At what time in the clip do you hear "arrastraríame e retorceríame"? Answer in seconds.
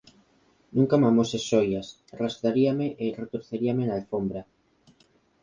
2.13-3.83